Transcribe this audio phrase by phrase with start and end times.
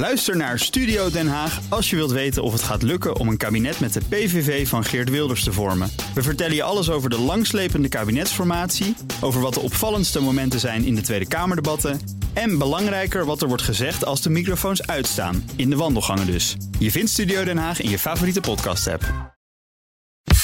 [0.00, 3.36] Luister naar Studio Den Haag als je wilt weten of het gaat lukken om een
[3.36, 5.90] kabinet met de PVV van Geert Wilders te vormen.
[6.14, 10.94] We vertellen je alles over de langslepende kabinetsformatie, over wat de opvallendste momenten zijn in
[10.94, 12.00] de Tweede Kamerdebatten
[12.32, 16.56] en belangrijker wat er wordt gezegd als de microfoons uitstaan, in de wandelgangen dus.
[16.78, 19.34] Je vindt Studio Den Haag in je favoriete podcast-app.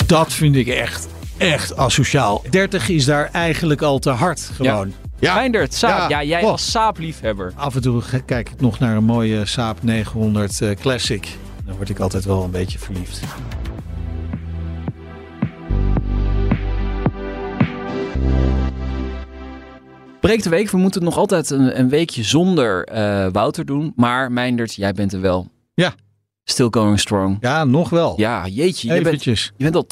[0.07, 2.43] Dat vind ik echt, echt asociaal.
[2.51, 4.89] 30 is daar eigenlijk al te hard gewoon.
[4.89, 5.06] Ja.
[5.21, 6.11] Meindert, Saab.
[6.11, 6.21] Ja.
[6.21, 6.51] Ja, jij Oh.
[6.51, 7.53] als Saab-liefhebber.
[7.57, 11.29] Af en toe kijk ik nog naar een mooie Saab 900 eh, Classic.
[11.65, 13.21] Dan word ik altijd wel een beetje verliefd.
[20.21, 20.71] Breek de week.
[20.71, 23.93] We moeten nog altijd een, een weekje zonder eh, Wouter doen.
[23.97, 25.47] Maar Meindert, jij bent er wel.
[25.75, 25.95] Ja.
[26.45, 27.37] Still going strong.
[27.41, 28.15] Ja, nog wel.
[28.17, 28.95] Ja, jeetje.
[28.95, 29.87] Je bent, je bent al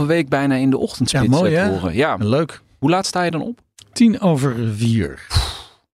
[0.00, 1.78] 2,5 week bijna in de ochtendspits Ja, mooi, eh, te hè?
[1.78, 1.94] horen.
[1.94, 2.16] Ja.
[2.18, 2.62] Leuk.
[2.78, 3.60] Hoe laat sta je dan op?
[3.98, 5.26] Tien over vier.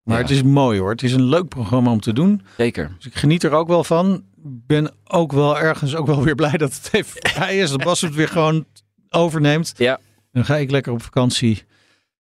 [0.02, 0.22] Maar Ja.
[0.22, 0.90] het is mooi hoor.
[0.90, 2.42] Het is een leuk programma om te doen.
[2.56, 2.92] Zeker.
[2.96, 4.24] Dus ik geniet er ook wel van.
[4.42, 7.70] Ben ook wel ergens ook wel weer blij dat het even voorbij is.
[7.70, 8.64] Dat Bas het weer gewoon
[9.08, 9.72] overneemt.
[9.77, 9.98] Ja.
[10.32, 11.62] Dan ga ik lekker op vakantie.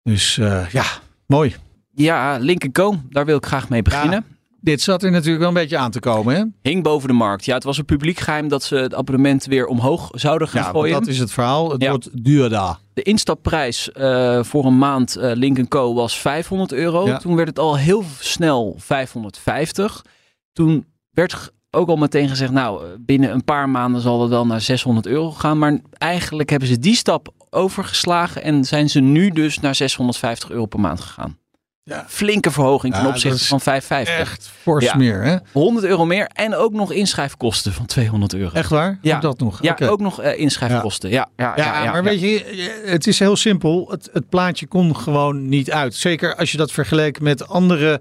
[0.02, 0.84] Dus eh, ja,
[1.26, 1.54] mooi.
[1.94, 3.00] Ja, Link Co.
[3.10, 4.24] Daar wil ik graag mee beginnen.
[4.64, 6.42] Dit zat er natuurlijk wel een beetje aan te komen hè?
[6.70, 7.44] Hing boven de markt.
[7.44, 10.70] Ja, het was een publiek geheim dat ze het abonnement weer omhoog zouden gaan Ja,
[10.70, 10.92] gooien.
[10.92, 11.70] dat is het verhaal.
[11.70, 11.90] Het Ja.
[11.90, 12.76] wordt duurder.
[12.94, 17.06] De instapprijs eh, voor een maand eh Link Co was 500 euro.
[17.06, 17.16] Ja.
[17.18, 20.04] Toen werd het al heel snel 550.
[20.52, 24.46] Toen werd ook al meteen gezegd, nou, eh, binnen een paar maanden zal het wel
[24.46, 25.58] naar 600 euro gaan.
[25.58, 30.66] Maar eigenlijk hebben ze die stap overgeslagen en zijn ze nu dus naar 650 euro
[30.66, 31.36] per maand gegaan.
[31.84, 32.04] Ja.
[32.08, 34.32] Flinke verhoging ten Ja, opzichte van 550.
[34.32, 34.96] Echt fors Ja.
[34.96, 35.36] meer hè?
[35.52, 38.54] 100 euro meer en ook nog inschrijfkosten van 200 euro.
[38.54, 38.98] Echt waar?
[39.02, 39.16] Ja.
[39.16, 39.62] Ook dat nog?
[39.62, 41.10] Ja, ook nog eh, inschrijfkosten.
[41.10, 42.02] Ja, ja, ja, Ja, ja, maar ja.
[42.02, 43.86] weet je, het is heel simpel.
[43.90, 45.94] Het, het plaatje kon gewoon niet uit.
[45.94, 48.00] Zeker als je dat vergeleek met andere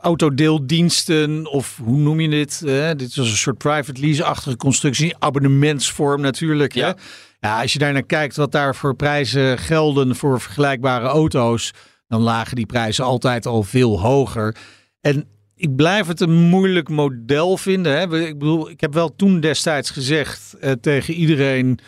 [0.00, 2.62] autodeeldiensten of hoe noem je dit?
[2.64, 2.96] hè?
[2.96, 6.74] dit was een soort private lease-achtige constructie, abonnementsvorm natuurlijk.
[6.74, 6.80] Hè?
[6.80, 6.94] Ja.
[7.40, 11.72] Ja, als je daar naar kijkt wat daar voor prijzen gelden voor vergelijkbare auto's,
[12.08, 14.56] dan lagen die prijzen altijd al veel hoger.
[15.00, 15.26] En
[15.56, 17.92] ik blijf het een moeilijk model vinden.
[17.92, 18.26] Hè?
[18.26, 21.78] Ik bedoel, ik heb wel toen destijds gezegd eh, tegen iedereen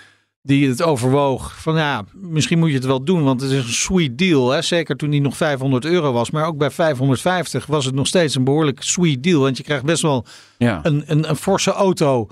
[0.42, 3.72] die het overwoog van ja, misschien moet je het wel doen, want het is een
[3.72, 4.50] sweet deal.
[4.50, 4.62] Hè?
[4.62, 8.34] Zeker toen die nog 500 euro was, maar ook bij 550 was het nog steeds
[8.34, 10.24] een behoorlijk sweet deal, want je krijgt best wel
[10.58, 10.80] ja.
[10.82, 12.28] een, een, een forse auto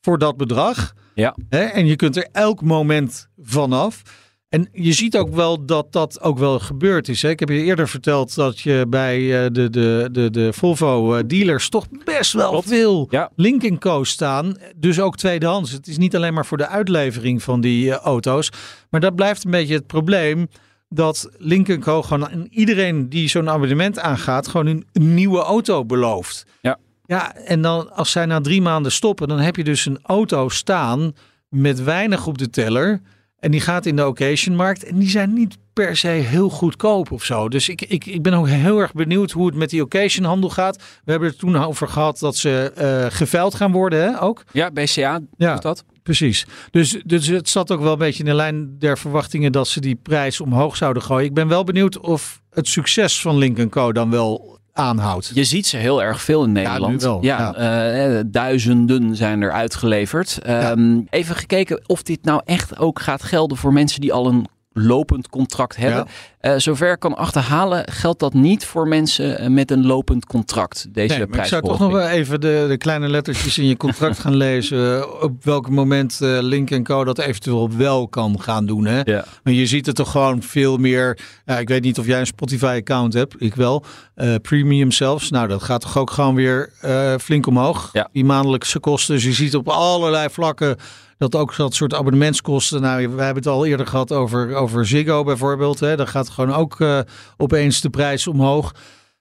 [0.00, 0.94] voor dat bedrag.
[1.14, 1.34] Ja.
[1.48, 1.62] Hè?
[1.62, 4.02] En je kunt er elk moment vanaf.
[4.48, 7.22] En je ziet ook wel dat dat ook wel gebeurd is.
[7.22, 7.28] Hè?
[7.28, 11.22] Ik heb je eerder verteld dat je bij eh, de, de, de, de Volvo eh,
[11.26, 12.68] dealers toch best wel Klopt.
[12.68, 13.30] veel Ja.
[13.36, 14.56] Link Co staan.
[14.76, 15.72] Dus ook tweedehands.
[15.72, 18.50] Het is niet alleen maar voor de uitlevering van die eh, auto's.
[18.90, 20.48] Maar dat blijft een beetje het probleem.
[20.88, 26.46] Dat Link Co gewoon iedereen die zo'n abonnement aangaat, gewoon een, een nieuwe auto belooft.
[26.60, 26.78] Ja.
[27.06, 30.48] Ja, en dan als zij na drie maanden stoppen, dan heb je dus een auto
[30.48, 31.12] staan
[31.48, 33.00] met weinig op de teller.
[33.40, 34.84] En die gaat in de occasionmarkt.
[34.84, 37.48] En die zijn niet per se heel goedkoop of zo.
[37.48, 40.76] Dus ik, ik, ik ben ook heel erg benieuwd hoe het met die occasionhandel gaat.
[41.04, 44.44] We hebben het toen over gehad dat ze eh geveild gaan worden, hè, ook.
[44.52, 45.52] Ja, BCA Ja.
[45.52, 45.84] doet dat.
[46.02, 46.46] Precies.
[46.70, 49.80] Dus, dus het zat ook wel een beetje in de lijn der verwachtingen dat ze
[49.80, 51.26] die prijs omhoog zouden gooien.
[51.26, 55.30] Ik ben wel benieuwd of het succes van Link Co dan wel aanhoudt.
[55.34, 57.02] Je ziet ze heel erg veel in Nederland.
[57.02, 60.38] wel, Ja, eh, duizenden zijn er uitgeleverd.
[60.42, 64.46] Ehm, Even gekeken of dit nou echt ook gaat gelden voor mensen die al een
[64.80, 66.06] lopend contract hebben.
[66.40, 70.86] Eh, zover kan achterhalen, geldt dat niet voor mensen eh, met een lopend contract.
[70.92, 73.76] Deze Nee, maar ik zou toch nog wel even de, de kleine lettertjes in je
[73.76, 75.22] contract gaan lezen.
[75.22, 78.84] Op welk moment eh, Link Co dat eventueel wel kan gaan doen.
[78.84, 79.00] Hè?
[79.04, 79.24] Ja.
[79.42, 81.18] Maar je ziet het toch gewoon veel meer.
[81.46, 83.34] Ja, ik weet niet of jij een Spotify-account hebt.
[83.38, 83.84] Ik wel.
[84.14, 85.30] Eh, premium zelfs.
[85.30, 87.90] Nou, dat gaat toch ook gewoon weer eh, flink omhoog.
[87.92, 88.08] Ja.
[88.12, 89.14] Die maandelijkse kosten.
[89.14, 90.76] Dus je ziet op allerlei vlakken
[91.18, 92.80] dat ook dat soort abonnementskosten.
[92.80, 95.80] Nou, we hebben het al eerder gehad over, over Ziggo bijvoorbeeld.
[95.80, 95.96] Hè.
[95.96, 96.98] Dan gaat gewoon ook eh,
[97.36, 98.74] opeens de prijs omhoog.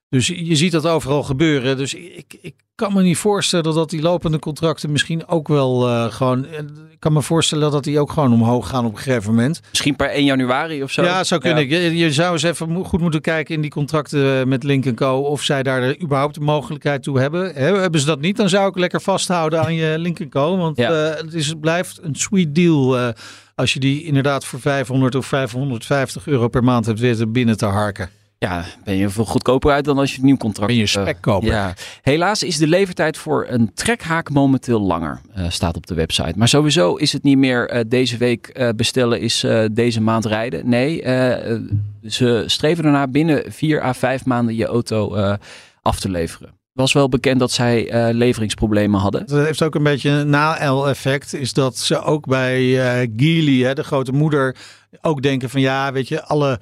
[0.10, 1.78] Dus je ziet dat overal gebeuren.
[1.78, 6.12] Dus ik, ik kan me niet voorstellen dat die lopende contracten misschien ook wel eh,
[6.12, 6.46] gewoon.
[6.90, 9.62] Ik kan me voorstellen dat die ook gewoon omhoog gaan op een gegeven moment.
[9.70, 11.04] Misschien per 1 januari of zo.
[11.04, 11.68] Ja, zou kunnen.
[11.70, 15.18] Je, je zou eens even goed moeten kijken in die contracten met Link Co.
[15.20, 17.54] Of zij daar überhaupt de mogelijkheid toe hebben.
[17.56, 20.58] Hebben ze dat niet, dan zou ik lekker vasthouden aan je Link Co.
[20.58, 20.92] Want Ja.
[21.12, 23.08] eh, het, is, het blijft een sweet deal eh,
[23.56, 27.66] als je die inderdaad voor 500 of 550 euro per maand hebt weten binnen te
[27.66, 28.10] harken.
[28.40, 31.08] Ja, ben je veel goedkoper uit dan als je een nieuw contract Ben je hebt.
[31.08, 31.48] spekkoper.
[31.50, 31.74] Ja.
[32.02, 36.34] Helaas is de levertijd voor een trekhaak momenteel langer, eh, staat op de website.
[36.36, 40.26] Maar sowieso is het niet meer eh, deze week eh, bestellen is eh, deze maand
[40.26, 40.70] rijden.
[40.70, 41.62] Nee, eh, eh,
[42.08, 45.34] ze streven ernaar binnen vier à vijf maanden je auto eh,
[45.82, 46.56] af te leveren.
[46.74, 49.26] was wel bekend dat zij eh, leveringsproblemen hadden.
[49.28, 51.34] Dat heeft ook een beetje een na-effect.
[51.34, 54.56] Is dat ze ook bij uh, Geely, hè, de grote moeder,
[55.02, 56.60] ook denken van ja, weet je, alle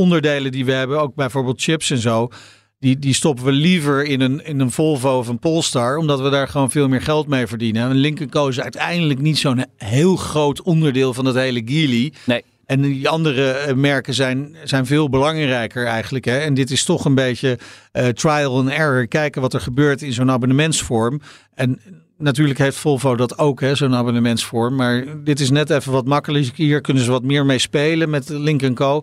[0.00, 2.28] onderdelen die we hebben, ook bijvoorbeeld chips en zo,
[2.78, 6.30] die, die stoppen we liever in een, in een Volvo of een Polestar, omdat we
[6.30, 7.90] daar gewoon veel meer geld mee verdienen.
[7.90, 12.12] En Lincoln Co is uiteindelijk niet zo'n heel groot onderdeel van het hele Geely.
[12.26, 12.44] Nee.
[12.66, 16.24] En die andere eh, merken zijn, zijn veel belangrijker eigenlijk.
[16.24, 16.38] Hè?
[16.38, 17.58] En dit is toch een beetje
[17.92, 19.06] uh, trial and error.
[19.08, 21.20] Kijken wat er gebeurt in zo'n abonnementsvorm.
[21.54, 21.80] En
[22.18, 24.76] natuurlijk heeft Volvo dat ook, zo'n abonnementsvorm.
[24.76, 26.52] Maar dit is net even wat makkelijker.
[26.54, 29.02] Hier kunnen ze wat meer mee spelen met Link Co.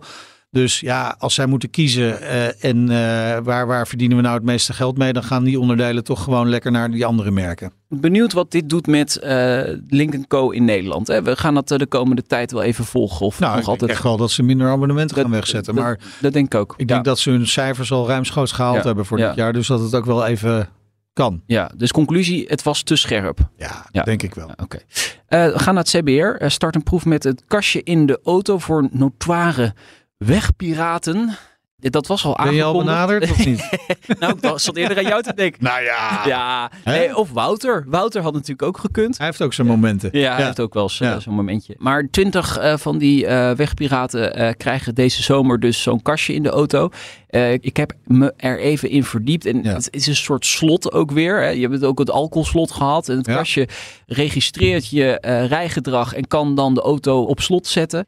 [0.50, 4.44] Dus ja, als zij moeten kiezen uh, en uh, waar, waar verdienen we nou het
[4.44, 7.72] meeste geld mee, dan gaan die onderdelen toch gewoon lekker naar die andere merken.
[7.88, 11.06] Benieuwd wat dit doet met uh, Link Co in Nederland.
[11.06, 11.22] Hè?
[11.22, 13.26] We gaan dat de komende tijd wel even volgen.
[13.26, 13.90] Of nou, nog ik altijd...
[13.90, 15.74] echt wel dat ze minder abonnementen gaan wegzetten.
[15.74, 16.74] Dat, maar dat denk ik ook.
[16.76, 18.82] Ik denk dat ze hun cijfers al ruimschoots gehaald Ja.
[18.82, 19.26] hebben voor Ja.
[19.26, 19.52] dit jaar.
[19.52, 20.68] Dus dat het ook wel even
[21.12, 21.42] kan.
[21.46, 23.38] Ja, dus conclusie, het was te scherp.
[23.56, 24.02] Ja, Ja.
[24.02, 24.50] denk ik wel.
[24.62, 24.78] Oké.
[25.26, 26.10] Eh, we gaan naar het CBR.
[26.44, 29.74] Eh, start een proef met het kastje in de auto voor notoire
[30.18, 31.36] wegpiraten.
[31.80, 32.96] Dat was al Ben je al aangekondigd.
[33.06, 33.68] benaderd of niet?
[34.20, 35.64] nou, ik zat eerder aan jou te denken.
[35.64, 36.22] nou ja.
[36.26, 37.84] Ja, nee, of Wouter.
[37.86, 39.16] Wouter had natuurlijk ook gekund.
[39.18, 40.08] Hij heeft ook zijn momenten.
[40.12, 41.20] Ja, hij heeft ook wel Ja.
[41.20, 41.74] zo'n momentje.
[41.78, 46.42] Maar twintig eh, van die eh, wegpiraten eh, krijgen deze zomer dus zo'n kastje in
[46.42, 46.90] de auto.
[47.28, 49.46] Eh, ik heb me er even in verdiept.
[49.46, 49.72] En Ja.
[49.74, 51.40] het is een soort slot ook weer.
[51.42, 51.48] Hè.
[51.48, 53.08] Je hebt ook het alcoholslot gehad.
[53.08, 53.34] En het Ja.
[53.34, 53.68] kastje
[54.06, 58.06] registreert je eh, rijgedrag en kan dan de auto op slot zetten.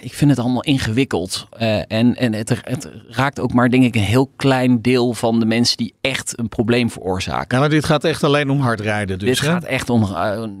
[0.00, 1.46] Ik vind het allemaal ingewikkeld.
[1.50, 5.40] Eh, en en het, het raakt ook maar denk ik een heel klein deel van
[5.40, 7.54] de mensen die echt een probleem veroorzaken.
[7.56, 9.18] Ja, maar dit gaat echt alleen om hard rijden.
[9.18, 9.46] Dus, Dit hè?
[9.52, 10.06] gaat echt om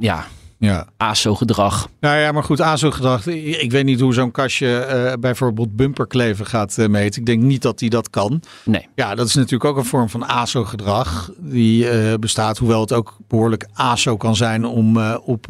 [0.00, 0.26] ja,
[0.60, 0.86] Ja.
[0.96, 1.88] ASO-gedrag.
[2.00, 3.26] Nou ja, maar goed, ASO gedacht.
[3.26, 7.20] Ik weet niet hoe zo'n kastje eh, bijvoorbeeld bumperkleven gaat eh, meten.
[7.20, 8.42] Ik denk niet dat hij dat kan.
[8.64, 8.88] Nee.
[8.94, 11.30] Ja, dat is natuurlijk ook een vorm van ASO-gedrag.
[11.38, 15.46] Die eh, bestaat, hoewel het ook behoorlijk ASO kan zijn om op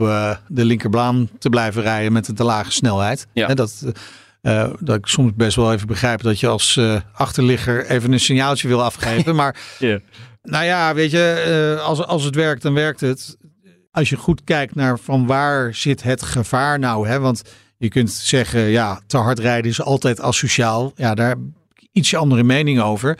[0.48, 3.26] de linkerbaan te blijven rijden met een te lage snelheid.
[3.32, 3.46] Ja.
[3.46, 3.84] Hè, dat,
[4.80, 6.80] dat ik soms best wel even begrijp dat je als
[7.12, 9.34] achterligger even een signaaltje wil afgeven.
[9.40, 9.56] maar
[10.42, 13.36] nou ja, weet je, als, als het werkt, dan werkt het.
[13.90, 17.20] Als je goed kijkt naar van waar zit het gevaar nou, hè?
[17.20, 17.42] Want
[17.76, 20.92] je kunt zeggen, ja, te hard rijden is altijd asociaal.
[20.96, 21.38] Ja, daar heb
[21.74, 23.18] ik ietsje andere mening over.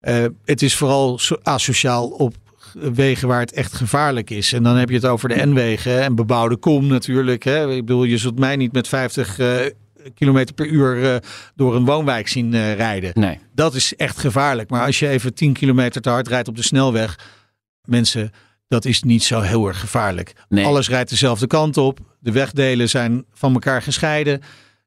[0.00, 2.34] Eh, het is vooral so- asociaal op
[2.74, 4.52] wegen waar het echt gevaarlijk is.
[4.52, 7.42] En dan heb je het over de N-wegen en bebouwde kom natuurlijk.
[7.42, 7.70] Hè?
[7.70, 9.56] Ik bedoel, je zult mij niet met 50 eh
[10.14, 11.16] kilometer per uur eh,
[11.54, 13.10] door een woonwijk zien rijden.
[13.14, 13.38] Nee.
[13.54, 14.70] Dat is echt gevaarlijk.
[14.70, 17.18] Maar als je even 10 kilometer te hard rijdt op de snelweg,
[17.84, 18.30] mensen,
[18.70, 20.32] dat is niet zo heel erg gevaarlijk.
[20.48, 20.64] Nee.
[20.64, 21.98] Alles rijdt dezelfde kant op.
[22.20, 24.40] De wegdelen zijn van elkaar gescheiden.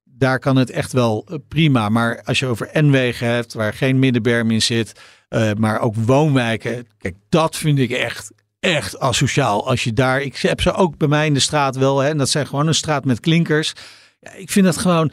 [0.04, 1.90] Daar kan het echt wel eh, prima.
[1.90, 5.00] Maar als je over N-wegen hebt, waar geen middenberm in zit,
[5.30, 6.88] eh, maar ook woonwijken.
[6.98, 9.68] Kijk, dat vind ik echt, echt asociaal.
[9.68, 12.00] Als je daar, ik heb ze ook bij mij in de straat wel.
[12.00, 13.74] Hè, en dat zijn gewoon een straat met klinkers.
[14.20, 15.12] Ja, ik vind dat gewoon.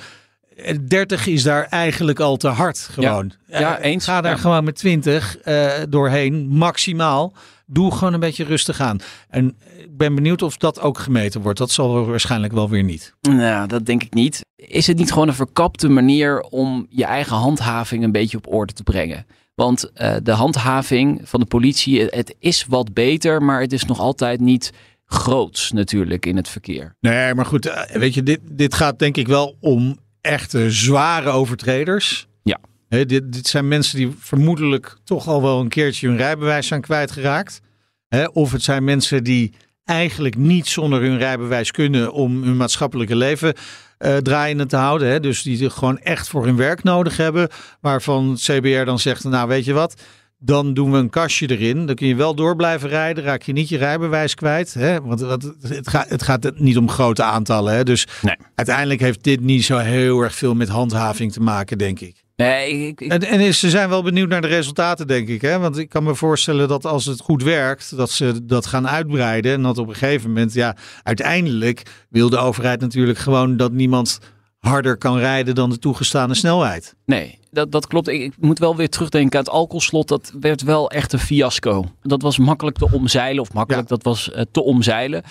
[0.62, 3.32] Eh, 30 is daar eigenlijk al te hard gewoon.
[3.46, 4.04] Ja, Eh, eens.
[4.04, 4.38] Ga daar Ja.
[4.38, 7.32] gewoon met 20 eh, doorheen, maximaal.
[7.66, 8.98] Doe gewoon een beetje rustig aan.
[9.28, 11.58] En ik ben benieuwd of dat ook gemeten wordt.
[11.58, 13.14] Dat zal waarschijnlijk wel weer niet.
[13.20, 14.40] Nou, dat denk ik niet.
[14.56, 18.72] Is het niet gewoon een verkapte manier om je eigen handhaving een beetje op orde
[18.72, 19.26] te brengen?
[19.54, 23.98] Want eh, de handhaving van de politie, het- is wat beter, maar het is nog
[23.98, 24.72] altijd niet
[25.06, 26.94] groots natuurlijk in het verkeer.
[27.00, 32.28] Nee, maar goed, weet je, dit, dit gaat denk ik wel om echte zware overtreders.
[32.42, 32.58] Ja.
[32.88, 37.60] Dit, dit zijn mensen die vermoedelijk toch al wel een keertje hun rijbewijs zijn kwijtgeraakt.
[38.08, 39.52] Hè, of het zijn mensen die
[39.84, 43.54] eigenlijk niet zonder hun rijbewijs kunnen om hun maatschappelijke leven
[43.98, 45.08] eh, draaiende te houden.
[45.08, 45.20] Hè.
[45.20, 47.48] Dus die gewoon echt voor hun werk nodig hebben.
[47.80, 50.02] Waarvan het CBR dan zegt, nou weet je wat,
[50.42, 51.86] dan doen we een kastje erin.
[51.86, 53.24] Dan kun je wel door blijven rijden.
[53.24, 54.74] Raak je niet je rijbewijs kwijt.
[54.74, 55.00] Hè?
[55.00, 57.74] Want, want het, gaat, het gaat niet om grote aantallen.
[57.74, 57.84] Hè?
[57.84, 58.36] Dus Nee.
[58.54, 62.22] uiteindelijk heeft dit niet zo heel erg veel met handhaving te maken, denk ik.
[62.36, 65.40] Nee, ik, ik- En, en ze zijn wel benieuwd naar de resultaten, denk ik.
[65.42, 65.58] Hè?
[65.58, 69.52] Want ik kan me voorstellen dat als het goed werkt, dat ze dat gaan uitbreiden.
[69.52, 74.18] En dat op een gegeven moment, ja, uiteindelijk wil de overheid natuurlijk gewoon dat niemand
[74.58, 76.94] harder kan rijden dan de toegestane snelheid.
[77.06, 78.08] nee dat, dat klopt.
[78.08, 80.08] Ik, ik moet wel weer terugdenken aan het alcoholslot.
[80.08, 81.84] Dat werd wel echt een fiasco.
[82.02, 85.22] Dat was makkelijk te omzeilen, of makkelijk, dat was eh, te omzeilen.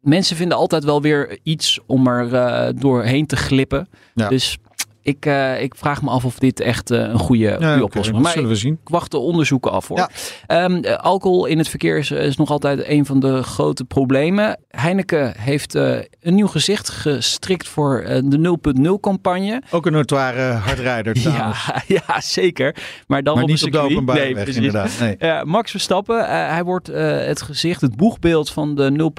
[0.00, 3.88] Mensen vinden altijd wel weer iets om er eh, doorheen te glippen.
[4.14, 4.28] Ja.
[4.28, 4.58] Dus
[5.04, 7.80] ik, uh, ik vraag me af of dit echt uh, een goede, ja, goede okay,
[7.80, 8.22] oplossing is.
[8.22, 8.78] Maar zullen we zien.
[8.82, 10.08] ik wacht de onderzoeken af hoor.
[10.46, 10.64] Ja.
[10.64, 14.58] Um, alcohol in het verkeer is, is, nog altijd een van de grote problemen.
[14.68, 19.62] Heineken heeft uh, een nieuw gezicht gestrikt voor de 0.0 campagne.
[19.70, 21.54] Ook een notoire hardrijder ja,
[21.86, 22.76] ja, zeker.
[23.06, 24.98] Maar dan maar op niet een op de openbare nee, weg inderdaad.
[25.00, 25.44] Nee.
[25.44, 29.12] Max Verstappen, hij wordt het gezicht, het boegbeeld van de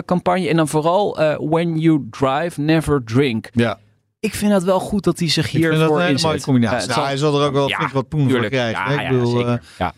[0.00, 0.48] 0.0 campagne.
[0.48, 3.48] En dan vooral when you drive, never drink.
[3.52, 3.78] Ja.
[4.24, 5.88] Ik vind het wel goed dat hij zich hiervoor inzet.
[5.88, 6.44] Dat een hele mooie inzet.
[6.44, 6.88] combinatie.
[6.88, 8.80] Uh, nou, hij zal er ook wel ja, flink wat poen voor krijgen.
[8.80, 8.94] Ja, hè?
[8.94, 9.52] ja, ik bedoel, zeker.
[9.52, 9.94] uh, ja.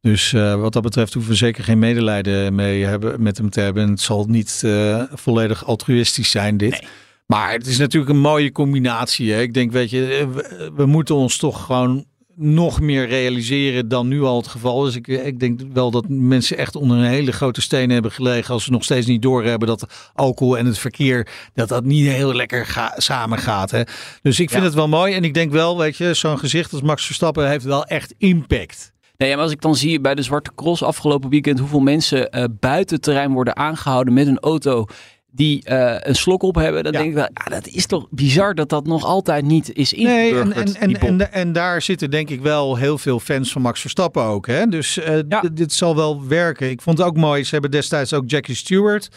[0.00, 3.60] Dus uh, wat dat betreft hoeven we zeker geen medelijden mee hebben, met hem te
[3.60, 3.82] hebben.
[3.82, 6.70] En het zal niet uh, volledig altruïstisch zijn, dit.
[6.70, 6.88] Nee.
[7.26, 9.32] Maar het is natuurlijk een mooie combinatie.
[9.32, 9.40] Hè?
[9.40, 12.04] Ik denk, weet je, we, we, moeten ons toch gewoon
[12.42, 14.96] nog meer realiseren dan nu al het geval is.
[14.96, 18.64] Ik, ik denk wel dat mensen echt onder een hele grote steen hebben gelegen als
[18.64, 22.66] ze nog steeds niet doorhebben dat alcohol en het verkeer dat dat niet heel lekker
[22.66, 23.70] ga, samen gaat.
[23.70, 23.82] Hè?
[24.22, 24.66] Dus ik vind Ja.
[24.66, 27.64] het wel mooi en ik denk wel, weet je, zo'n gezicht als Max Verstappen heeft
[27.64, 28.92] wel echt impact.
[29.16, 32.44] Nee, maar als ik dan zie bij de Zwarte Cross afgelopen weekend hoeveel mensen uh,
[32.60, 34.86] buiten het terrein worden aangehouden met een auto
[35.32, 36.98] die uh, een slok op hebben, dan Ja.
[36.98, 40.04] denk ik wel, ja, dat is toch bizar dat dat nog altijd niet is Nee,
[40.06, 40.76] en, ingeburgerd.
[40.76, 44.22] en, en, en, en daar zitten denk ik wel heel veel fans van Max Verstappen
[44.22, 44.46] ook.
[44.46, 44.66] Hè?
[44.66, 45.42] Dus eh, Ja.
[45.52, 46.70] dit zal wel werken.
[46.70, 47.44] Ik vond het ook mooi.
[47.44, 49.08] Ze hebben destijds ook Jackie Stewart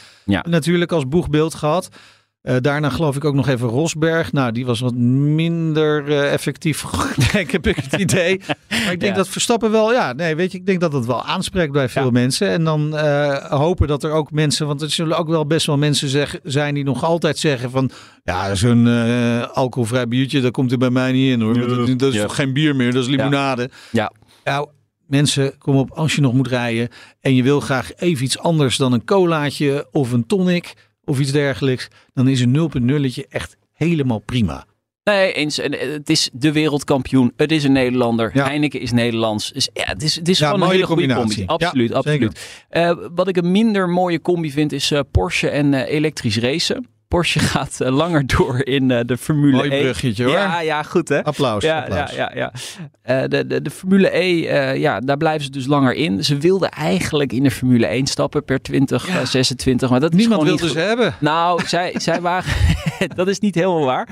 [0.43, 1.89] natuurlijk als boegbeeld gehad.
[2.43, 4.31] Eh, daarna geloof ik ook nog even Rosberg.
[4.31, 6.83] Nou, die was wat minder eh, effectief,
[7.33, 8.41] denk heb ik het idee.
[8.69, 9.13] Maar ik denk Ja.
[9.13, 12.03] dat Verstappen wel, ja, nee, weet je, ik denk dat het wel aanspreekt bij veel
[12.05, 12.12] Ja.
[12.12, 12.47] mensen.
[12.50, 15.77] En dan eh, hopen dat er ook mensen, want er zullen ook wel best wel
[15.77, 17.89] mensen zeg, zijn die nog altijd zeggen van,
[18.23, 18.88] ja, zo'n
[19.53, 21.53] alcoholvrij biertje, dat komt er bij mij niet in hoor.
[21.67, 22.27] Dat, dat is Ja.
[22.27, 23.69] geen bier meer, dat is limonade.
[23.91, 24.12] Ja.
[24.43, 24.67] Nou,
[25.07, 26.89] mensen, kom op, als je nog moet rijden
[27.21, 30.73] en je wil graag even iets anders dan een colaatje of een tonic
[31.05, 32.69] of iets dergelijks, dan is een
[33.24, 34.65] 0.0 echt helemaal prima.
[35.03, 35.60] Nee, eens.
[35.60, 37.33] En eh, het is de wereldkampioen.
[37.36, 38.31] Het is een Nederlander.
[38.33, 38.45] Ja.
[38.45, 39.51] Heineken is Nederlands.
[39.51, 41.15] Dus ja, het is, het is Ja, gewoon een hele goede combi.
[41.19, 41.50] combinatie.
[41.50, 42.65] Absoluut, Ja, absoluut.
[42.69, 46.88] Eh, wat ik een minder mooie combi vind is eh, Porsche en elektrisch racen.
[47.13, 49.82] Porsche gaat eh, langer door in eh, de Formule Mooi 1.
[49.82, 50.34] bruggetje hoor.
[50.34, 51.24] Ja, ja, goed hè.
[51.24, 52.12] Applaus, Ja, applaus.
[52.15, 52.51] ja, ja, ja.
[53.01, 56.24] Eh, de, de, de Formule E, ja, daar blijven ze dus langer in.
[56.24, 60.72] Ze wilden eigenlijk in de Formule 1 stappen per 2026, maar dat Niemand wilde niet
[60.72, 61.15] ze hebben.
[61.20, 62.51] nou, zij, zij waren.
[63.15, 64.08] dat is niet helemaal waar.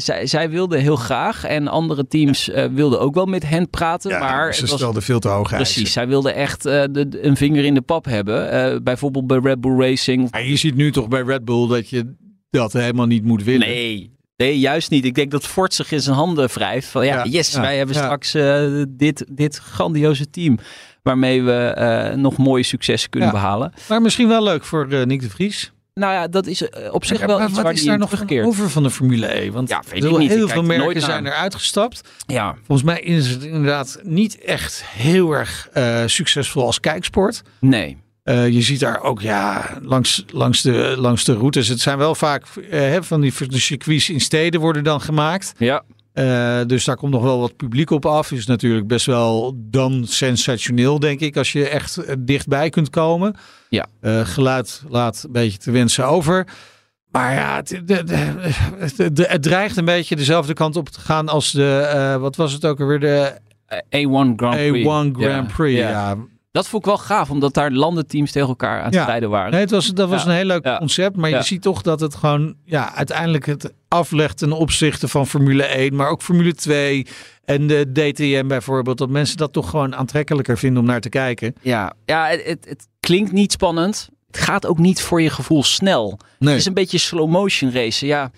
[0.00, 1.44] Zij, zij wilden heel graag.
[1.44, 4.18] En andere teams wilden ook wel met hen praten.
[4.18, 5.92] maar ze het was, stelden veel te hoog precies.
[5.92, 8.82] Zij wilden echt de, de- een vinger in de pap hebben.
[8.84, 10.36] Bijvoorbeeld bij Red Bull Racing.
[10.46, 12.16] Je ziet nu toch bij Red Bull dat je
[12.50, 13.68] dat helemaal niet moet willen.
[13.68, 14.16] Nee.
[14.36, 15.04] Nee, juist niet.
[15.04, 16.88] Ik denk dat Ford zich in zijn handen wrijft.
[16.88, 18.02] Van ja, Ja, yes, ja, wij hebben ja.
[18.02, 20.58] straks eh, dit, dit grandioze team.
[21.02, 23.34] Waarmee we eh, nog mooie successen kunnen Ja.
[23.34, 23.72] behalen.
[23.88, 25.72] Maar misschien wel leuk voor eh, Nick de Vries.
[25.94, 28.18] Nou ja, dat is op zich wel wat iets waar is die daar nog van
[28.18, 28.46] terugkeert.
[28.48, 29.50] over van de Formule E?
[29.50, 30.28] Want Ja, weet heel, ik niet.
[30.30, 32.00] Heel veel er nooit merken zijn er uitgestapt.
[32.26, 37.42] Ja, Volgens mij is het inderdaad niet echt heel erg eh, succesvol als kijksport.
[37.60, 37.96] nee.
[38.28, 41.68] Eh, je ziet daar ook ja, langs, langs, de, langs de routes.
[41.68, 45.52] Het zijn wel vaak eh, hè, van die circuits in steden worden dan gemaakt.
[45.58, 45.82] Ja,
[46.12, 48.32] Eh, dus daar komt nog wel wat publiek op af.
[48.32, 53.36] Is natuurlijk best wel dan sensationeel, denk ik, als je echt dichtbij kunt komen.
[53.68, 53.86] Ja.
[54.24, 56.46] Geluid laat een beetje te wensen over.
[57.10, 57.62] Maar ja,
[58.78, 62.80] het, dreigt een beetje dezelfde kant op te gaan als de, wat was het ook
[62.80, 63.32] alweer, de
[63.68, 64.86] A1 Grand Prix.
[64.86, 65.78] A1 Grand Prix.
[65.78, 65.90] ja.
[65.90, 66.16] Ja.
[66.58, 69.02] Dat vond ik wel gaaf, omdat daar landenteams tegen elkaar aan het Ja.
[69.02, 69.50] strijden waren.
[69.50, 70.28] Nee, het was, dat was Ja.
[70.28, 70.78] een heel leuk Ja.
[70.78, 71.16] concept.
[71.16, 71.36] Maar Ja.
[71.36, 75.94] je ziet toch dat het gewoon ja, uiteindelijk het aflegt ten opzichte van Formule 1,
[75.94, 77.06] maar ook Formule 2
[77.44, 78.98] en de DTM bijvoorbeeld.
[78.98, 81.54] Dat mensen dat toch gewoon aantrekkelijker vinden om naar te kijken.
[81.62, 84.08] Ja, ja het, het, het klinkt niet spannend.
[84.26, 86.18] Het gaat ook niet voor je gevoel snel.
[86.38, 88.06] Nee, Het is een beetje slow motion racen.
[88.06, 88.30] Ja,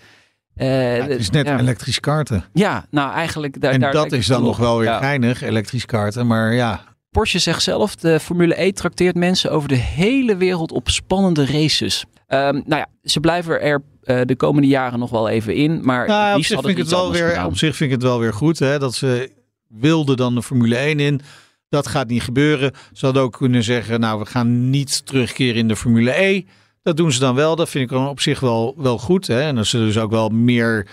[0.55, 1.59] eh, Ja, het is net ja.
[1.59, 2.43] elektrisch karten.
[2.53, 3.61] Ja, nou eigenlijk...
[3.61, 4.97] Daar, en daar dat is dan nog wel weer Ja.
[4.97, 6.27] geinig, elektrisch karten.
[6.27, 10.89] Maar ja, Porsche zegt zelf, de Formule E trakteert mensen over de hele wereld op
[10.89, 12.05] spannende races.
[12.27, 15.85] Ehm, nou ja, ze blijven er eh, de komende jaren nog wel even in.
[15.85, 17.45] Maar nou, op, zich vind ik het wel weer, gedaan.
[17.45, 19.31] op zich vind ik het wel weer goed hè, dat ze
[19.67, 21.21] wilden dan de Formule 1 in.
[21.69, 22.71] Dat gaat niet gebeuren.
[22.93, 26.45] Ze hadden ook kunnen zeggen, nou we gaan niet terugkeren in de Formule E.
[26.83, 27.55] Dat doen ze dan wel.
[27.55, 29.27] Dat vind ik dan op zich wel, wel goed.
[29.27, 29.41] Hè.
[29.41, 30.87] En als ze dus ook wel meer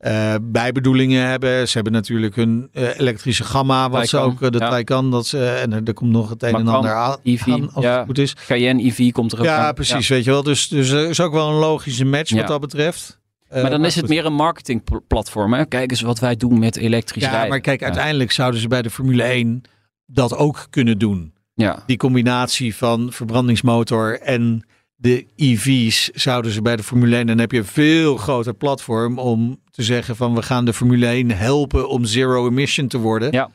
[0.00, 1.68] eh, bijbedoelingen hebben.
[1.68, 4.68] Ze hebben natuurlijk hun eh, elektrische gamma, wat ze ook, eh, de ja.
[4.68, 5.10] Taycan.
[5.10, 7.96] Dat ze, en er, komt nog het een en ander aan, EV, aan, als ja.
[7.96, 8.34] het goed is.
[8.46, 9.74] Cayenne EV komt er ook Ja, aan.
[9.74, 10.42] precies, weet je wel.
[10.42, 13.18] Dus, dus er is ook wel een logische match wat dat betreft.
[13.50, 15.52] Maar dan is het meer een marketingplatform.
[15.52, 15.64] Hè?
[15.66, 17.48] Kijk eens wat wij doen met elektrisch Ja, rijden.
[17.48, 19.62] maar kijk, uiteindelijk zouden ze bij de Formule 1
[20.06, 21.32] dat ook kunnen doen.
[21.54, 24.64] Ja, Die combinatie van verbrandingsmotor en
[25.00, 27.26] de EV's zouden ze bij de Formule 1.
[27.26, 31.06] Dan heb je een veel groter platform om te zeggen van we gaan de Formule
[31.06, 33.32] 1 helpen om zero emission te worden.
[33.32, 33.50] Ja.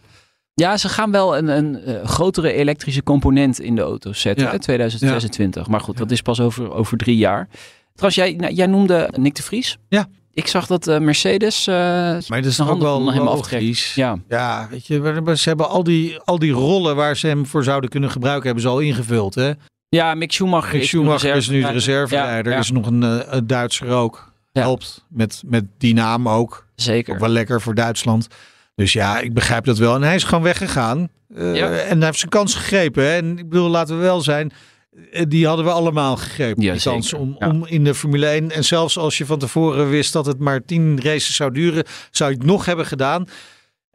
[0.54, 4.52] Ja, ze gaan wel een, een, eh, grotere elektrische component in de auto's zetten, Ja.
[4.52, 5.68] hè, 2026.
[5.68, 7.48] Maar goed, dat is pas over, over drie jaar.
[7.94, 9.78] Trouwens, jij, nou, jij noemde Nick de Vries.
[9.90, 10.08] Ja.
[10.34, 11.68] Ik zag dat eh, Mercedes...
[11.68, 13.96] eh, Maar dat is ook handen wel logisch.
[13.96, 17.64] Ja, Ja, weet je, ze hebben al die, al die rollen waar ze hem voor
[17.64, 19.36] zouden kunnen gebruiken, hebben ze al ingevuld.
[19.36, 19.52] Hè?
[19.90, 22.16] Ja Mick Schumacher, Mick Schumacher is nu de reserve.
[22.16, 22.52] reserverijder.
[22.52, 22.64] Ja, ja.
[22.64, 24.34] Is nog een, eh, een Duitser ook.
[24.52, 24.62] Ja.
[24.62, 26.66] Helpt met, met die naam ook.
[26.76, 27.14] Zeker.
[27.14, 28.28] Ook wel lekker voor Duitsland.
[28.76, 29.96] Dus ja, ik begrijp dat wel.
[29.96, 31.10] En hij is gewoon weggegaan.
[31.36, 31.68] Eh, Ja.
[31.72, 33.04] En hij heeft zijn kans gegrepen.
[33.04, 33.16] Hè?
[33.16, 34.52] En ik bedoel, laten we wel zijn.
[35.12, 36.64] eh, Die hadden we allemaal gegrepen.
[36.64, 37.48] Ja, die kans om, Ja.
[37.50, 38.52] om in de Formule 1.
[38.52, 42.32] En zelfs als je van tevoren wist dat het maar tien races zou duren, zou
[42.32, 43.26] je het nog hebben gedaan.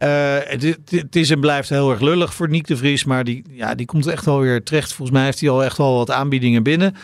[0.01, 3.05] Eh, het, is en blijft heel erg lullig voor Nick de Vries.
[3.05, 4.93] Maar die, ja, die komt echt wel weer terecht.
[4.93, 6.95] Volgens mij heeft hij al echt wel wat aanbiedingen binnen.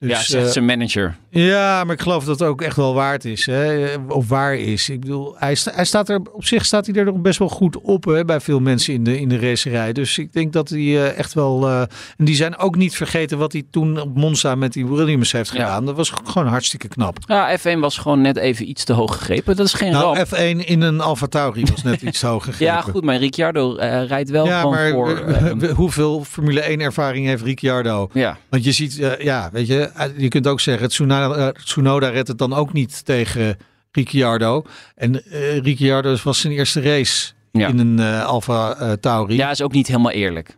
[0.00, 1.16] Dus, ja, zegt eh, zijn manager.
[1.30, 3.46] ja, maar ik geloof dat het ook echt wel waard is.
[3.46, 3.94] Hè?
[4.08, 4.88] Of waar is.
[4.88, 7.48] Ik bedoel, hij, sta- hij staat er, op zich staat hij er nog best wel
[7.48, 9.92] goed op hè, bij veel mensen in de, in de racerij.
[9.92, 11.68] Dus ik denk dat hij eh, echt wel.
[11.68, 11.80] eh,
[12.16, 15.52] en die zijn ook niet vergeten wat hij toen op Monza met die Williams heeft
[15.52, 15.58] Ja.
[15.64, 15.86] gedaan.
[15.86, 17.16] Dat was gewoon hartstikke knap.
[17.26, 19.56] Ja, F1 was gewoon net even iets te hoog gegrepen.
[19.56, 20.26] Dat is geen Nou, ramp.
[20.28, 22.74] F1 in een Alfa Tauri was net iets te hoog gegrepen.
[22.74, 23.72] Ja, goed, maar Ricciardo
[24.06, 25.18] rijdt wel Ja, maar voor...
[25.76, 28.08] hoeveel Formule 1 ervaring heeft Ricciardo?
[28.12, 32.28] ja, Want je ziet, ja, weet je, je kunt ook zeggen, Tsunoda, eh, Tsunoda redt
[32.28, 33.56] het dan ook niet tegen
[33.92, 34.64] Ricciardo.
[34.94, 37.68] En eh Ricciardo was zijn eerste race Ja.
[37.68, 39.36] in een eh Alfa eh, Tauri.
[39.36, 40.56] ja, is ook niet helemaal eerlijk.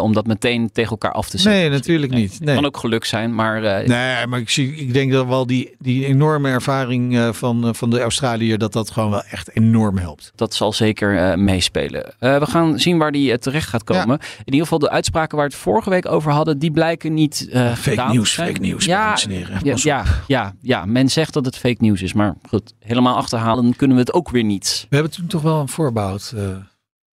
[0.00, 1.60] Om dat meteen tegen elkaar af te zetten.
[1.60, 2.40] nee, natuurlijk niet.
[2.40, 2.54] Nee.
[2.54, 5.74] Kan ook geluk zijn, maar eh, Nee, maar ik, zie, ik denk dat wel die,
[5.78, 9.98] die enorme ervaring eh, van, eh, van de Australiër, dat dat gewoon wel echt enorm
[9.98, 10.32] helpt.
[10.34, 12.14] dat zal zeker meespelen.
[12.18, 14.18] We gaan zien waar die terecht gaat komen.
[14.18, 17.48] In ieder geval de uitspraken waar we het vorige week over hadden, die blijken niet
[17.52, 19.18] eh Fake nieuws, fake nieuws, Ja,
[19.62, 23.76] ja, ja, ja, ja, men zegt dat het fake nieuws is, maar goed, helemaal achterhalen
[23.76, 24.86] kunnen we het ook weer niet.
[24.88, 26.34] We hebben toen toch wel een voorbouwd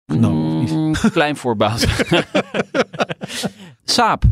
[0.06, 0.70] niet?
[0.72, 1.86] Mm, klein voorbehoud.
[3.84, 4.22] Saap.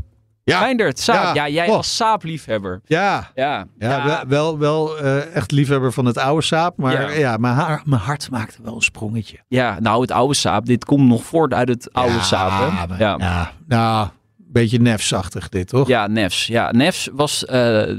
[0.44, 0.60] Ja.
[0.60, 1.34] Meindert, Saap.
[1.34, 1.52] Ja, Ja.
[1.54, 1.76] jij Oh.
[1.76, 2.80] als Saap-liefhebber.
[2.84, 6.76] Ja, Ja, Ja, wel, wel, wel eh, echt liefhebber van het oude saap.
[6.76, 7.18] Maar Ja.
[7.18, 9.38] ja, mijn, haar, mijn hart maakte wel een sprongetje.
[9.48, 10.66] Ja, nou het oude Saap.
[10.66, 12.50] Dit komt nog voort uit het oude ja, Saap.
[12.50, 12.86] Hè?
[12.86, 13.14] maar- Ja.
[13.18, 14.12] ja, nou, een
[14.52, 15.88] beetje nefsachtig dit, toch?
[15.88, 16.46] Ja, Nefs.
[16.46, 17.52] Ja, Nefs was eh,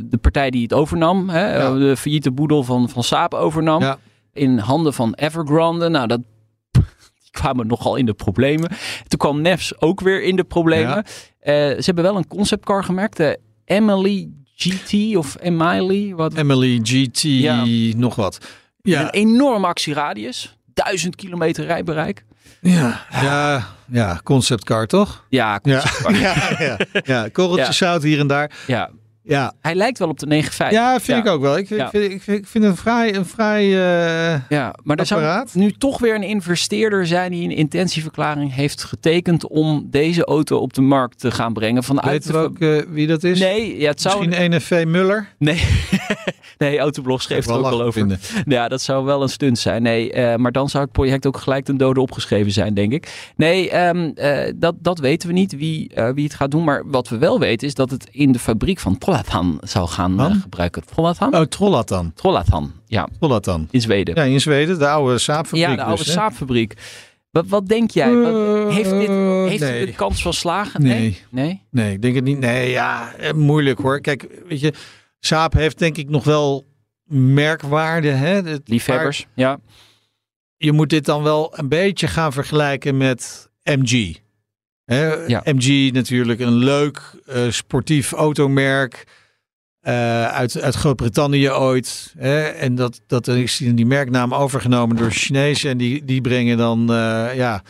[0.03, 1.29] de partij die het overnam.
[1.29, 1.55] Hè?
[1.57, 1.74] Ja.
[1.74, 3.81] De failliete boedel van, van Saab overnam.
[3.81, 3.98] Ja.
[4.33, 5.90] In handen van Evergrande.
[5.90, 6.20] Nou, dat,
[7.35, 8.69] kwamen nogal in de problemen.
[9.07, 10.95] Toen kwam Nefs ook weer in de problemen.
[10.95, 11.03] Ja.
[11.39, 13.17] Eh, ze hebben wel een conceptcar gemaakt.
[13.17, 16.13] De Emily GT of Emily.
[16.13, 17.63] Wat, Emily GT, Ja.
[17.95, 18.37] nog wat.
[18.81, 20.57] Een Ja, enorme actieradius.
[20.74, 22.25] Duizend kilometer rijbereik.
[22.61, 25.25] ja, ja, ja, conceptcar, toch?
[25.29, 26.15] Ja, Ja, conceptcar.
[26.19, 27.27] ja, ja, ja.
[27.29, 27.71] korreltje Ja.
[27.71, 28.51] zout hier en daar.
[28.67, 28.89] ja.
[29.27, 30.70] Ja, Hij lijkt wel op de 9.5.
[30.70, 31.57] ja vind ik ook wel.
[31.57, 31.85] Ik, vind- Ja.
[31.85, 35.05] ik, vind, ik, vind, ik vind het een vrij, een vrij eh, Ja, maar er
[35.05, 35.53] zou apparaat.
[35.53, 40.74] nu toch weer een investeerder zijn die een intentieverklaring heeft getekend om deze auto op
[40.74, 41.83] de markt te gaan brengen.
[41.83, 43.40] Vanuit Weten de ook eh, wie dat is?
[43.40, 45.27] Nee, ja, het zou Misschien NFV Muller?
[45.38, 45.61] Nee,
[46.57, 47.94] nee Autoblog schreef er ook lachen over.
[47.94, 48.20] vinden.
[48.46, 49.81] Ja, dat zou wel een stunt zijn.
[49.81, 53.31] Nee, eh, maar dan zou het project ook gelijk ten dode opgeschreven zijn, denk ik.
[53.35, 56.63] Nee, ehm, eh, dat, dat weten we niet wie, eh, wie het gaat doen.
[56.63, 60.41] Maar wat we wel weten is dat het in de fabriek van Trollhättan zou gaan
[60.41, 60.83] gebruiken.
[60.83, 61.29] Trollhättan?
[61.29, 62.13] Oh, Trollatan.
[62.13, 63.68] Trollhättan, ja, Trollatan.
[63.72, 64.15] in Zweden.
[64.15, 65.63] Ja, in Zweden, de oude saapfabriek.
[65.68, 66.11] Ja, de oude dus, hè?
[66.13, 66.74] saapfabriek.
[67.35, 68.15] Wat, wat denk jij?
[68.15, 69.09] Wat, heeft dit,
[69.50, 69.79] heeft nee.
[69.79, 70.81] dit de kans van slagen?
[70.81, 71.22] Nee.
[71.29, 71.61] Nee?
[71.70, 72.39] Nee, ik denk het niet.
[72.39, 74.01] Nee, ja, moeilijk hoor.
[74.01, 74.74] Kijk, weet je,
[75.25, 76.66] Saab heeft denk ik nog wel
[77.03, 78.09] merkwaarde.
[78.09, 78.42] Hè?
[78.42, 79.25] Het- Liefhebbers?
[79.33, 79.59] Ja.
[80.57, 84.16] Je moet dit dan wel een beetje gaan vergelijken met MG.
[84.85, 85.14] Hè?
[85.14, 85.42] Ja.
[85.46, 89.03] MG natuurlijk een leuk eh, sportief automerk.
[89.81, 92.14] eh, uit, uit Groot-Brittannië ooit.
[92.18, 92.42] Hè?
[92.44, 95.70] En dat, dat is die, die merknaam overgenomen door Chinezen.
[95.70, 97.64] En die, die brengen dan eh, ja,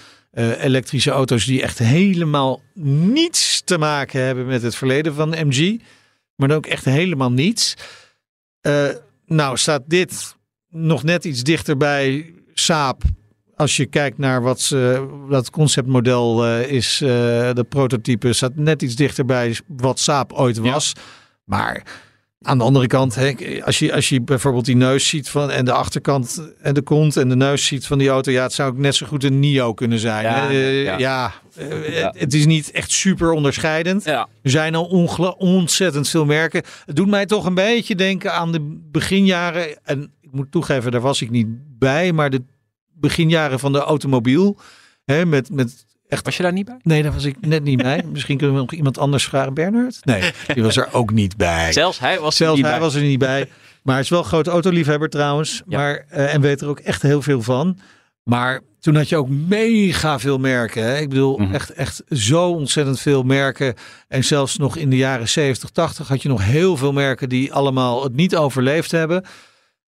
[0.60, 2.62] elektrische auto's die echt helemaal
[3.13, 5.78] niets te maken hebben met het verleden van MG.
[6.36, 7.76] Maar dan ook echt helemaal niets.
[8.62, 8.89] Eh,
[9.26, 10.36] nou staat dit
[10.69, 13.04] nog net iets dichter bij Saab.
[13.56, 17.08] Als je kijkt naar wat ze, dat conceptmodel eh, is, eh,
[17.54, 20.93] de prototype, staat net iets dichter bij wat Saab ooit was.
[21.43, 21.84] Maar
[22.46, 25.66] aan de andere kant, hè, als, je, als je bijvoorbeeld die neus ziet van, en
[25.66, 28.72] de achterkant en de kont en de neus ziet van die auto, ja, het zou
[28.72, 30.24] ook net zo goed een NIO kunnen zijn.
[30.24, 30.50] Ja.
[30.50, 30.98] Eh, ja.
[30.98, 32.14] ja, eh, Ja.
[32.18, 34.06] Het is niet echt super onderscheidend.
[34.06, 34.86] Er zijn al
[35.38, 36.64] ontzettend veel merken.
[36.86, 39.78] Het doet mij toch een beetje denken aan de beginjaren.
[39.84, 41.48] En ik moet toegeven, daar was ik niet
[41.80, 42.14] bij.
[42.14, 42.44] Maar de
[42.94, 44.58] beginjaren van de automobiel.
[45.06, 46.80] Hè, met, met echt Was je daar niet bij?
[46.84, 48.04] Nee, daar was ik net niet bij.
[48.12, 49.54] Misschien kunnen we nog iemand anders vragen.
[49.54, 49.98] Bernard?
[50.04, 51.72] Nee, die was er ook niet bij.
[51.74, 52.84] Zelfs hij was er Zelfs niet hij bij.
[52.84, 53.50] was er niet bij.
[53.84, 55.62] Maar hij is wel een grote autoliefhebber trouwens.
[55.68, 55.78] Ja.
[55.78, 57.78] Maar, eh, en weet er ook echt heel veel van.
[58.24, 60.84] Maar toen had je ook mega veel merken.
[60.84, 60.98] Hè?
[60.98, 61.54] Ik bedoel, Mhm.
[61.54, 63.74] echt, echt zo ontzettend veel merken.
[64.08, 67.54] En zelfs nog in de jaren 70, 80 had je nog heel veel merken die
[67.54, 69.24] allemaal het niet overleefd hebben.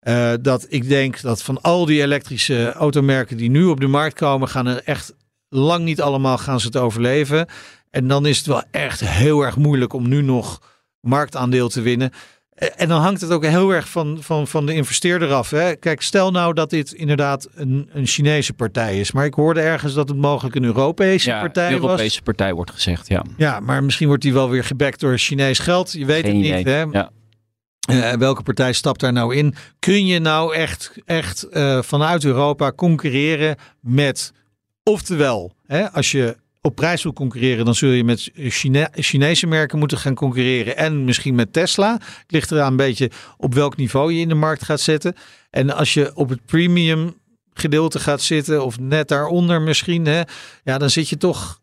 [0.00, 4.14] Eh, dat ik denk dat van al die elektrische automerken die nu op de markt
[4.18, 5.14] komen, gaan er echt
[5.48, 7.46] lang niet allemaal gaan ze het overleven.
[7.90, 10.60] En dan is het wel echt heel erg moeilijk om nu nog
[11.00, 12.10] marktaandeel te winnen.
[12.50, 15.50] Eh, En dan hangt het ook heel erg van, van, van de investeerder af.
[15.50, 15.76] Hè?
[15.76, 19.12] Kijk, stel nou dat dit inderdaad een, een Chinese partij is.
[19.12, 22.20] Maar ik hoorde ergens dat het mogelijk een Europese ja, partij Europese was.
[22.20, 23.24] partij wordt gezegd, ja.
[23.36, 25.92] Ja, maar misschien wordt die wel weer gebackt door Chinees geld.
[25.92, 26.56] Je weet Geen het idee.
[26.56, 26.66] niet.
[26.66, 26.80] Hè?
[26.80, 27.10] Ja.
[27.86, 29.54] Eh, welke partij stapt daar nou in?
[29.78, 34.32] Kun je nou echt, echt eh, vanuit Europa concurreren met,
[34.90, 39.78] oftewel, hè, als je op prijs wil concurreren, dan zul je met Chine- Chinese merken
[39.78, 41.92] moeten gaan concurreren en misschien met Tesla.
[41.92, 45.14] Het ligt eraan een beetje op welk niveau je in de markt gaat zetten.
[45.50, 47.14] En als je op het premium
[47.54, 50.20] gedeelte gaat zitten of net daaronder misschien, hè,
[50.64, 51.60] ja, dan zit je toch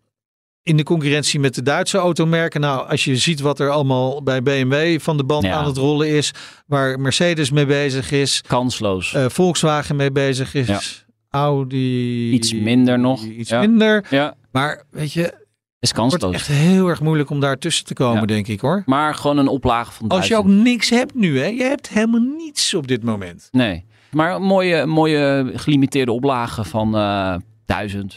[0.63, 2.61] in de concurrentie met de Duitse automerken.
[2.61, 5.53] Nou, als je ziet wat er allemaal bij BMW van de band Ja.
[5.53, 6.31] aan het rollen is,
[6.67, 9.13] waar Mercedes mee bezig is, Kansloos.
[9.13, 10.81] eh, Volkswagen mee bezig is, Ja.
[11.33, 13.59] Audi Iets minder nog, iets ja.
[13.59, 14.05] minder.
[14.09, 15.29] ja, Maar weet je, is
[15.89, 16.33] het wordt kansloos.
[16.33, 18.25] echt heel erg moeilijk om daar tussen te komen, Ja.
[18.25, 18.83] denk ik hoor.
[18.85, 21.45] Maar gewoon een oplage van Als je ook niks hebt nu, hè?
[21.45, 23.47] Je hebt helemaal niets op dit moment.
[23.51, 23.85] Nee.
[24.11, 28.15] Maar een mooie, mooie gelimiteerde oplage van eh 1000,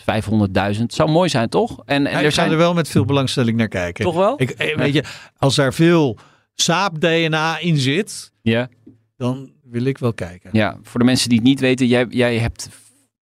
[0.79, 0.83] 500.000.
[0.87, 1.83] Zou mooi zijn, toch?
[1.85, 4.05] En, en Ja, er zijn er wel met veel belangstelling naar kijken.
[4.05, 4.35] toch wel?
[4.43, 5.05] Ik, eh, weet je,
[5.37, 6.19] als daar veel
[6.55, 8.69] Saab-DNA in zit, Ja.
[9.17, 10.51] dan wil ik wel kijken.
[10.53, 12.69] ja, voor de mensen die het niet weten, jij, jij hebt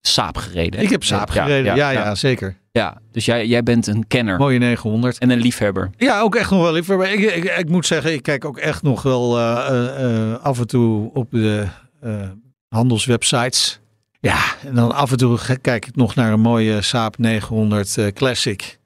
[0.08, 0.80] Saab gereden.
[0.80, 0.86] hè?
[0.86, 2.56] Ik heb Saab gereden, ja, ja, zeker.
[2.72, 5.18] Ja, dus jij, jij bent een kenner Mooie 900.
[5.18, 5.90] en een liefhebber.
[5.98, 6.88] Ja, ook echt nog wel lief.
[6.88, 10.40] Maar ik, ik, ik moet zeggen, ik kijk ook echt nog wel eh, eh, eh,
[10.42, 11.68] af en toe op de
[12.68, 13.80] handelswebsites.
[14.20, 18.08] Ja, en dan af en toe kijk ik nog naar een mooie Saab 900 eh,
[18.08, 18.80] Classic.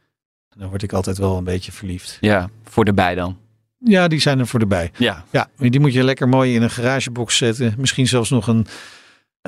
[0.58, 2.18] Dan word ik altijd wel een beetje verliefd.
[2.22, 3.38] Ja, voor de bij dan.
[3.80, 4.92] Ja, die zijn er voor de bij.
[4.98, 7.74] Ja, Ja, die moet je lekker mooi in een garagebox zetten.
[7.78, 8.68] Misschien zelfs nog een,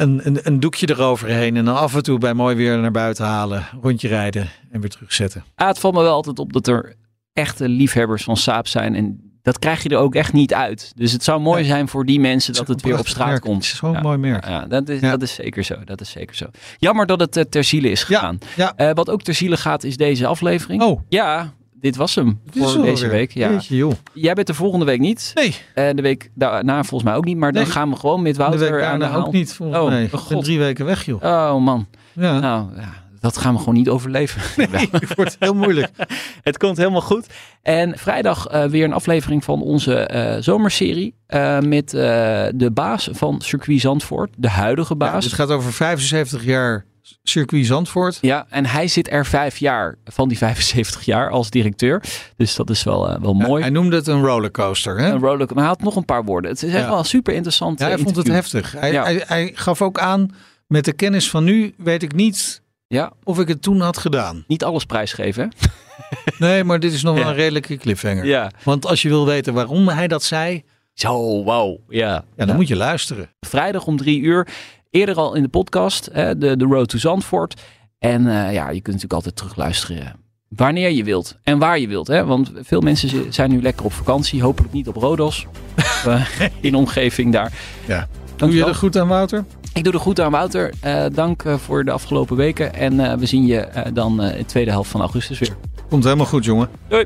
[0.01, 1.57] een, een, een doekje eroverheen.
[1.57, 3.65] En dan af en toe bij mooi weer naar buiten halen.
[3.81, 5.43] Rondje rijden en weer terugzetten.
[5.55, 6.95] Ah, het valt me wel altijd op dat er
[7.33, 8.95] echte liefhebbers van Saab zijn.
[8.95, 10.91] En dat krijg je er ook echt niet uit.
[10.95, 11.67] Dus het zou mooi Ja.
[11.67, 13.41] zijn voor die mensen dat het weer op straat merk.
[13.41, 13.65] komt.
[13.65, 14.01] Zo'n Ja.
[14.01, 14.45] mooi merk.
[14.47, 15.75] Ja, dat is, dat is zeker zo.
[15.85, 16.45] Dat is zeker zo.
[16.77, 18.37] Jammer dat het eh, ter ziele is gegaan.
[18.75, 20.81] Eh, wat ook ter ziele gaat is deze aflevering.
[20.81, 23.31] Oh, Ja, dit was hem dit voor deze weer- week.
[23.33, 23.49] Ja.
[23.51, 23.91] Jeetje, joh.
[24.13, 25.31] Jij bent er volgende week niet.
[25.35, 27.37] Nee, En de week daarna volgens mij ook niet.
[27.37, 29.25] Maar dan gaan we gewoon met de Wouter week aan de haal.
[29.25, 30.09] ook niet, volgens Oh, mij.
[30.09, 30.43] god.
[30.43, 31.23] drie weken weg, joh.
[31.23, 31.87] Oh man.
[32.13, 34.41] Ja, Nou, ja, dat gaan we gewoon niet overleven.
[34.71, 35.89] nee, het wordt heel moeilijk.
[36.43, 37.27] Het komt helemaal goed.
[37.61, 41.15] En vrijdag eh, weer een aflevering van onze eh, zomerserie.
[41.27, 42.01] eh, met eh,
[42.55, 44.29] de baas van Circuit Zandvoort.
[44.37, 45.23] De huidige Ja, baas.
[45.25, 46.85] het gaat over 75 jaar
[47.23, 48.17] circuit Zandvoort.
[48.21, 52.03] Ja, en hij zit er vijf jaar van die 75 jaar als directeur.
[52.37, 53.61] Dus dat is wel, eh, wel Ja, mooi.
[53.61, 54.97] hij noemde het een rollercoaster.
[54.99, 55.05] Hè?
[55.11, 55.55] Een rollercoaster.
[55.55, 56.51] Maar hij had nog een paar woorden.
[56.51, 56.89] Het is echt Ja.
[56.89, 57.79] wel super interessant.
[57.79, 58.71] Ja, hij vond het heftig.
[58.71, 60.35] Hij, hij, hij gaf ook aan,
[60.67, 64.43] met de kennis van nu weet ik niet Ja, of ik het toen had gedaan.
[64.47, 65.43] niet alles prijsgeven.
[65.43, 65.67] Hè?
[66.39, 67.29] Nee, maar dit is nog wel Ja.
[67.29, 68.25] een redelijke cliffhanger.
[68.25, 68.51] Ja.
[68.63, 71.77] Want als je wil weten waarom hij dat zei, Zo, wow.
[71.89, 72.23] Ja.
[72.35, 73.29] ja, dan moet je luisteren.
[73.39, 74.47] Vrijdag om drie uur.
[74.89, 76.09] Eerder al in de podcast.
[76.13, 77.61] hè, de, de Road to Zandvoort.
[77.99, 80.15] En eh, ja, je kunt natuurlijk altijd terugluisteren.
[80.49, 82.07] Wanneer je wilt en waar je wilt.
[82.07, 82.25] Hè?
[82.25, 84.41] Want veel mensen zi- zijn nu lekker op vakantie.
[84.41, 85.45] Hopelijk niet op Rodos.
[86.05, 86.25] Eh,
[86.61, 87.53] in omgeving daar.
[87.87, 88.07] Ja.
[88.35, 89.45] Doe je er goed aan, Wouter?
[89.73, 90.73] Ik doe er goed aan, Wouter.
[90.81, 92.73] Eh, dank voor de afgelopen weken.
[92.73, 95.55] En we zien je dan in de tweede helft van augustus weer.
[95.89, 96.69] Komt helemaal goed, jongen.
[96.87, 97.05] Doei.